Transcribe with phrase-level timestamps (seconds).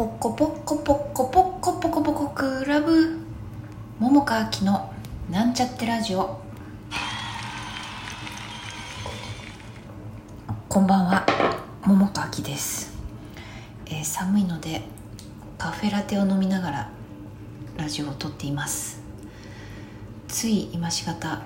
[0.00, 3.18] ポコポコポコポコポコポコクラブ。
[3.98, 4.90] 桃佳明の
[5.30, 6.40] なんちゃってラジオ。
[10.70, 11.26] こんばんは。
[11.84, 12.96] 桃佳明です、
[13.84, 14.80] えー寒いので
[15.58, 16.90] カフェラテを飲みながら
[17.76, 19.02] ラジオを撮っています。
[20.28, 21.42] つい今しがた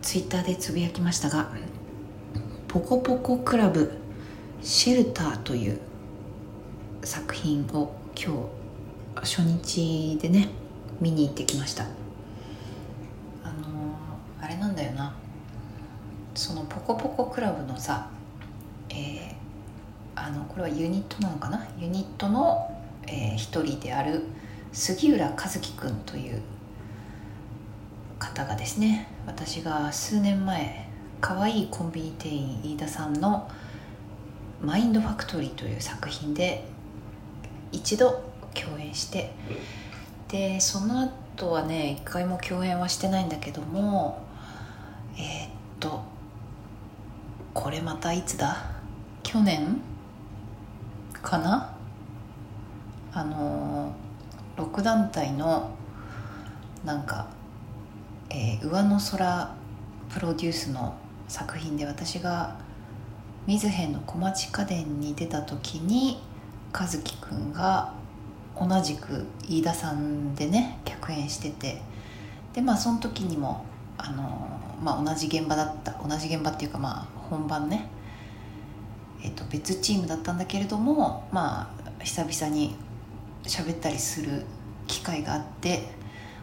[0.00, 1.52] ツイッターでつぶやきましたが
[2.66, 3.92] ポコポコクラブ
[4.60, 5.78] シェルターという
[7.04, 10.48] 作品を今日初日でね
[11.00, 11.84] 見に行ってきました。
[13.42, 15.14] あのーあれなんだよな。
[16.34, 18.08] そのポコポコクラブのさ
[18.88, 19.32] えー
[20.14, 21.66] あのこれはユニットなのかな？
[21.78, 22.70] ユニットの、
[23.06, 24.22] えー一人である
[24.72, 26.40] 杉浦和樹くんという
[28.18, 30.88] 方がですね私が数年前
[31.20, 33.50] 可愛いコンビニ店員飯田さんの
[34.62, 36.68] 「マインドファクトリー」という作品で
[37.72, 38.22] 一度
[38.54, 39.32] 共演して。
[40.28, 41.00] でその
[41.36, 44.22] 後はね一回も共演はしてないんだけども
[45.18, 46.02] えーっと
[47.52, 48.56] これまたいつだ？
[49.22, 49.80] 去年？
[51.22, 51.76] かな？
[53.12, 53.94] あの
[54.56, 55.70] 6団体の
[56.84, 57.28] なんか、
[58.30, 59.54] えー上の空
[60.08, 60.94] プロデュースの
[61.28, 62.56] 作品で私が
[63.46, 66.22] 水辺の小町家電に出た時に
[66.72, 67.92] 和樹くんが
[68.58, 71.82] 同じく飯田さんでね客演してて。
[72.52, 73.64] でまあその時にも
[73.96, 77.88] あの、まあ、同じ現場だった同じ現場っていうかまあ本番ね、
[79.22, 82.74] えっと別チームだったんだけれどもまあ久々に
[83.44, 84.44] 喋ったりする
[84.86, 85.88] 機会があって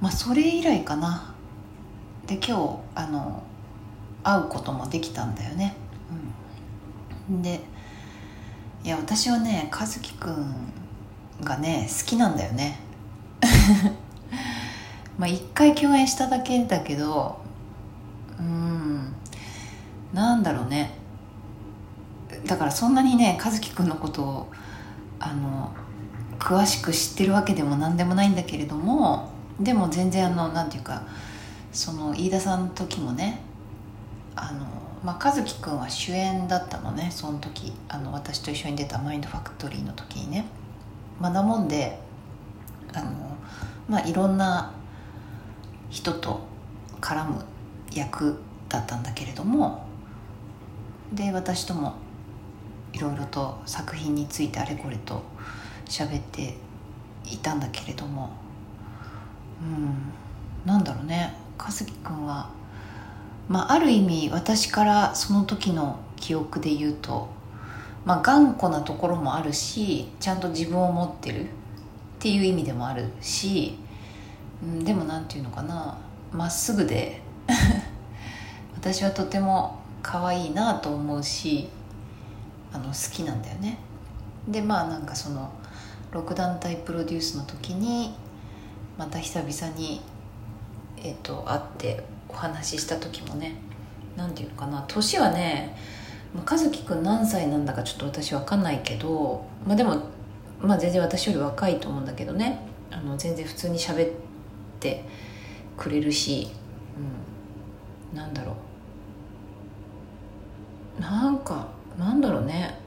[0.00, 1.34] まあそれ以来かな。
[2.26, 3.42] で今日あの
[4.22, 5.74] 会うこともできたんだよね、
[7.28, 7.60] うん、で
[8.84, 10.72] いや私はね和樹くん
[11.42, 12.80] がね好きなんだよね。
[15.18, 17.40] まあ一回共演しただけだけど
[18.38, 19.14] うん
[20.12, 20.94] なんだろうね。
[22.46, 24.52] だからそんなにね和樹くんのことを
[25.20, 25.70] あの
[26.38, 29.30] 詳しく知ってるわけでも何でもないんだけれども
[29.60, 31.02] でも全然あのなんていうか
[31.72, 33.42] その飯田さんの時もね
[34.34, 34.66] あの、
[35.02, 40.44] まあ、和樹くんは主演だったのねその時あの私と一緒に出た「マインドファクトリー」の時にね。
[41.20, 41.98] まあもんで
[42.92, 43.10] あの、
[43.88, 44.72] まあ、いろんな
[45.90, 46.40] 人と
[47.00, 47.44] 絡む
[47.92, 49.86] 役だったんだけれども
[51.12, 51.94] で私とも
[52.92, 55.22] いろいろと作品についてあれこれと
[55.86, 56.56] 喋って
[57.24, 58.30] いたんだけれども
[59.60, 60.12] うん
[60.64, 61.34] なんだろうね。
[61.58, 62.48] 和樹くんは、
[63.48, 67.28] まあ、ある意味私からその時の記憶で言うと、
[68.04, 71.46] まあ、頑固なところもあるしちゃんと自分を持ってるっ
[72.20, 73.76] ていう意味でもあるし、
[74.62, 75.98] うん、でもなんていうのかな
[76.32, 77.20] まっすぐで
[78.74, 81.68] 私はとても可愛いなと思うし
[82.72, 83.78] あの好きなんだよね。
[84.48, 85.50] でまあなんかその
[86.12, 88.14] 6団体プロデュースの時に
[88.98, 90.00] また久々に、
[90.96, 93.56] えっと会ってお話しした時もね
[94.16, 95.76] なんていうのかな年はね
[96.34, 100.02] 和樹くん何歳なんだかちょっと私分かんないけど、まあ、でも、
[100.60, 104.10] まあ、全然私より若いと思うんだけどねあの全然普通に喋っ
[104.80, 105.04] て
[105.76, 106.48] くれるし、
[108.12, 108.54] うん、なんだろう。
[111.00, 111.68] なんか
[111.98, 112.78] なんだろうね。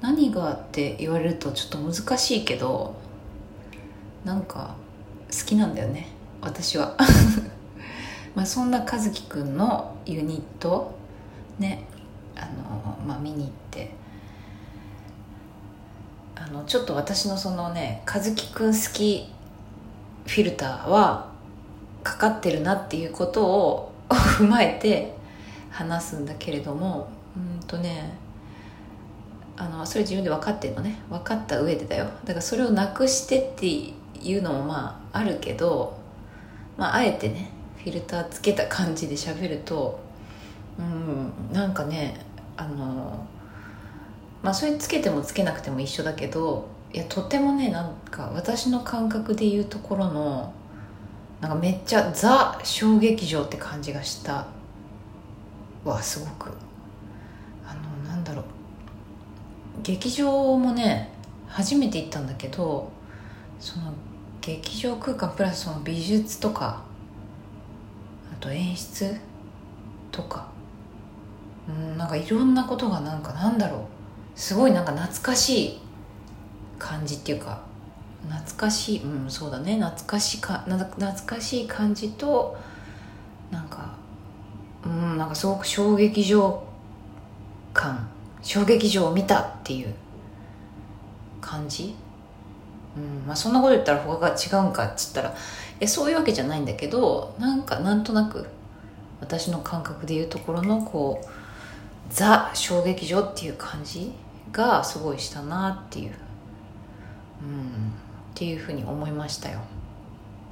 [0.00, 2.94] 何がって言われるとちょっと難しいけど
[4.24, 4.76] なんか
[5.30, 6.08] 好きなんだよね
[6.40, 6.96] 私は。
[8.38, 10.94] まあそんな和樹くんのユニット
[11.58, 11.82] ね
[12.36, 13.90] あのまあ見に行って
[16.36, 19.28] あのちょっと私のそのね和樹くん好き
[20.24, 21.32] フィルターは
[22.04, 25.16] かかってるなっていうことを 踏まえて
[25.72, 28.16] 話すんだけれどもうんとね
[29.56, 31.00] あのそれ自分で分かってるのね。
[31.10, 32.04] 分かった上でだよ。
[32.04, 35.98] だからそれをなくしてっていうのもまああるけど、
[36.76, 40.00] まあ、あえてねフィルターつけた感じで喋ると
[40.78, 42.20] うんなんかね
[42.56, 43.26] あの
[44.42, 50.52] まあそれつけてもつけなくても一緒だけどいやとてもねなんか私の感覚でいうところの
[51.40, 54.46] なんかめっちゃザ小劇場って感じがした
[55.84, 56.50] わすごく。
[57.64, 58.44] あのなんだろう。
[59.82, 61.12] 劇場もね
[61.46, 62.90] 初めて行ったんだけど
[63.60, 63.92] その
[64.40, 66.82] 劇場空間プラスその美術とか
[68.40, 69.16] と演出？
[70.10, 70.48] とか。
[71.68, 73.80] うんなんかいろんなことがなんかなんだろう。
[74.34, 75.80] すごいなんか懐かしい。
[76.78, 77.60] 感じっていうか。
[78.28, 79.02] 懐かしい。
[79.02, 79.74] うんそうだね。
[79.76, 82.56] 懐かしか懐かしい感じと
[83.50, 83.94] なんか
[84.84, 86.62] うんなんかすごく衝撃場
[87.72, 88.08] 感。
[88.40, 89.92] 衝撃場を見たっていう
[91.40, 91.94] 感じ
[92.98, 95.34] うんまあそんなこと言ったら他が違うんかっつったら
[95.80, 98.46] えそういうわけじゃないんだけどなんかなんとなく
[99.20, 101.26] 私の感覚でいうところのこう
[102.10, 104.12] ザ衝撃場っていう感じ
[104.52, 106.12] がすごいしたなっていう、うん、っ
[108.34, 109.60] ていうふうに思いましたよ。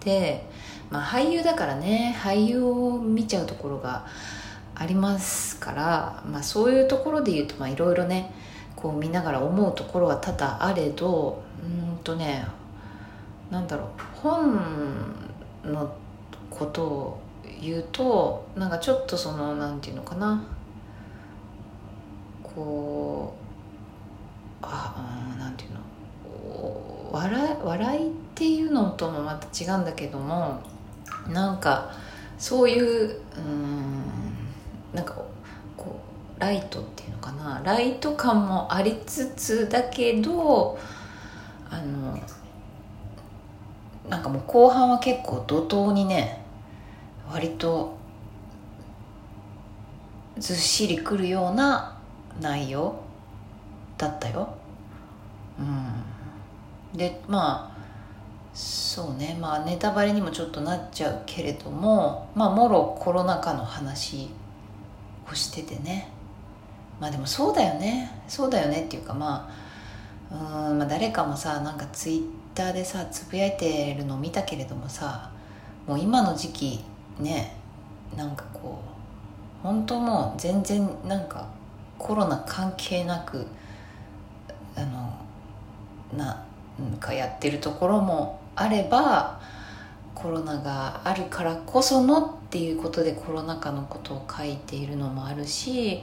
[0.00, 0.46] で、
[0.90, 4.06] まあ、俳優だからね俳優を見ちゃうところが
[4.74, 8.32] ありますから、まあ、そういうところで言うといろいろね
[8.82, 12.44] こう見ながら思うところは多々あれどうんとね
[13.48, 14.60] なんだろう本
[15.64, 15.94] の
[16.50, 17.20] ことを
[17.60, 20.42] 言うとなんかちょっとそのなんていうのかな
[22.42, 23.34] こ
[24.60, 30.60] うあなんていうの笑笑いっていうのともまた違うんだけども
[31.28, 31.92] なんか
[32.36, 34.02] そういううん
[34.92, 35.22] なんか
[36.42, 37.62] ライトっていうのかな？
[37.64, 40.76] ライト感もありつつだけど
[41.70, 42.18] あの
[44.08, 46.44] なんかもう後半は結構怒涛にね
[47.30, 47.96] 割と
[50.36, 51.96] ずっしりくるような
[52.40, 52.96] 内容
[53.96, 54.52] だったよ。
[55.60, 57.78] うん、でまあ
[58.52, 59.38] そうね。
[59.40, 64.28] まあネタバレにもちょっとなっちゃうけれどもまあもろコロナ禍の話
[65.30, 66.08] をしててね。
[67.00, 68.10] まあでもそうだよね。
[68.28, 69.48] そうだよねっていうかま
[70.30, 72.22] あうん、まあ、誰かもさなんかツイッ
[72.54, 75.30] ターでさつぶやいてるのを見たけれどもさ
[75.86, 76.84] もう今の時期
[77.18, 77.56] ね
[78.16, 78.82] なんかこ
[79.62, 81.48] う本当もう全然なんか
[81.98, 83.46] コロナ関係なく
[84.74, 85.18] あの
[86.16, 86.44] な
[86.78, 89.40] んかやってるところもあれば
[90.14, 96.02] コロナがあるからこそのっていうことでコロナ禍のことを書いているのもあるし、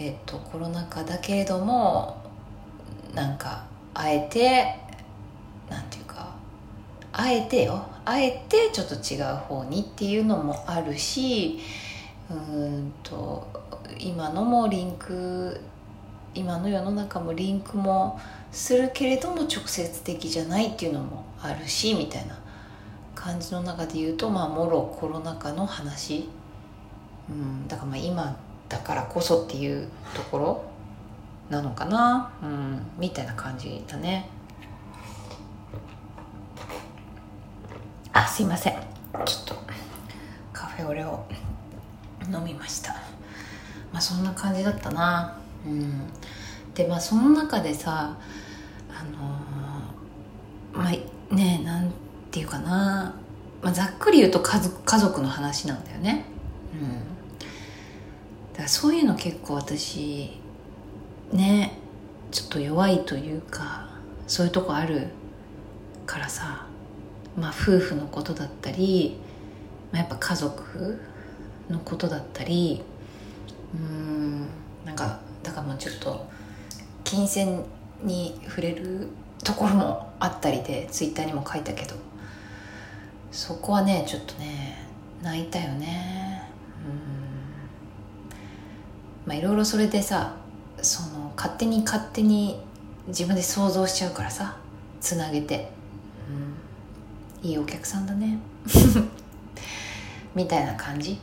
[0.00, 2.22] えっと、コロナ禍だけれども
[3.14, 4.74] なんかあえて
[5.68, 6.34] なんていうか
[7.12, 7.84] あえてよ。
[8.06, 11.60] あえてちょっと違う方にっていうのもあるし
[12.30, 13.46] うんと
[13.98, 15.60] 今のもリンク
[16.34, 18.18] 今の世の中もリンクも
[18.50, 22.38] するけれども直接的じゃないっていうのもあるしみたいな
[23.14, 26.28] 感じの中で言うとまあもろコロナ禍の話、
[27.28, 28.36] うん、だからまあ今
[28.70, 30.64] だからこそっていうところ
[31.50, 34.30] なのかな、うん、みたいな感じだね。
[38.12, 38.74] あすいません。
[39.24, 39.54] ちょっと
[40.52, 41.26] カフェオレを
[42.32, 42.92] 飲みました。
[43.92, 45.36] まあそんな感じだったな。
[45.66, 46.06] うん。
[46.74, 48.16] でまあその中でさ
[48.88, 51.90] あのー、まあねなん
[52.30, 53.16] ていうかな、
[53.62, 56.24] まあ、ざっくり言うと家族家族の話なんだよね。
[56.72, 57.19] うん。
[58.60, 60.38] だそういうの結構私
[61.32, 61.78] ね
[62.30, 63.88] ちょっと弱いというか
[64.26, 65.08] そういうとこある
[66.06, 66.66] からさ
[67.36, 69.16] まあ夫婦のことだったり、
[69.92, 71.00] まあ、やっぱ家族
[71.68, 72.82] のことだったり
[73.74, 74.46] うん
[74.84, 76.26] なんかだからもうちょっと
[77.04, 77.64] 金銭
[78.02, 79.08] に触れる
[79.44, 81.94] ところもあったりでツイッターにも書いたけど
[83.30, 84.86] そこはねちょっとね
[85.22, 86.42] 泣いたよね
[86.84, 87.20] うん
[89.30, 90.34] まあいろいろそれでさ
[90.82, 92.60] その勝手に勝手に
[93.06, 94.56] 自分で想像しちゃうからさ
[95.00, 95.70] つなげて、
[97.44, 98.40] うん、いいお客さんだね。
[100.34, 101.20] みたいな感じ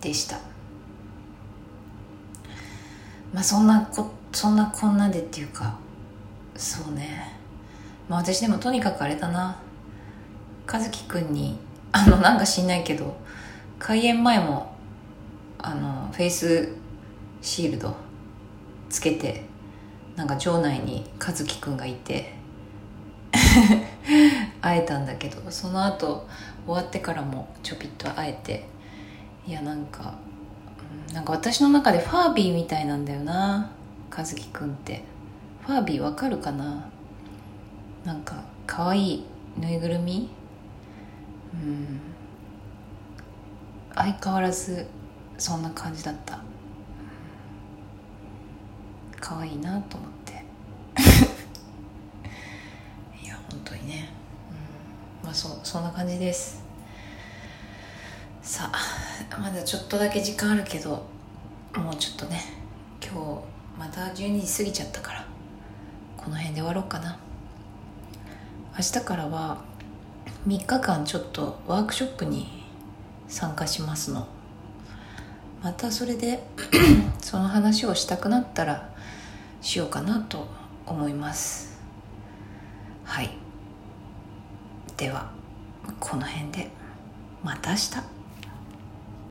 [0.00, 0.38] でした。
[3.34, 5.76] まあそんなこそんなこんなでっていうか
[6.54, 7.36] そうね。
[8.08, 9.56] まあ私でもとにかくあれだな。
[10.72, 11.58] 和樹くんに
[11.90, 13.16] あのなんか知んないけど
[13.80, 14.76] 開演前も
[15.58, 16.78] あのフェイス
[17.42, 17.94] シールド
[18.88, 19.44] つけて
[20.16, 22.34] なんか場内に和樹くんがいて
[24.60, 26.26] 会えたんだけどその後
[26.66, 28.66] 終わってからもちょぴっと会えて
[29.46, 30.14] いやなんか
[31.14, 33.70] なんか私の中でファービーみたいなんだよな
[34.16, 35.04] 和樹くんって。
[35.66, 36.88] ファービーわかるかな？
[38.04, 38.34] なんか
[38.66, 39.24] かわいい
[39.56, 40.28] ぬいぐるみ？
[41.54, 42.00] うん。
[43.94, 44.86] 相変わらず
[45.38, 46.40] そんな感じだった。
[49.20, 50.32] 可愛いなと思って。
[53.22, 54.08] いや本当にね、
[55.22, 56.62] うん、まあそうそんな感じです。
[58.42, 61.06] さあまだちょっとだけ時間あるけど
[61.76, 62.40] もうちょっとね
[63.00, 63.18] 今日
[63.78, 65.24] また12時過ぎちゃったから
[66.16, 67.18] この辺で終わろうかな。
[68.76, 69.58] 明日からは
[70.46, 72.64] 3日間ちょっとワークショップに
[73.28, 74.26] 参加しますの。
[75.62, 76.42] またそれで
[77.20, 78.90] その話をしたくなったら
[79.60, 80.46] しようかなと
[80.86, 81.78] 思います。
[83.04, 83.30] はい。
[84.96, 85.30] では
[85.98, 86.70] この辺で
[87.42, 88.19] また明日。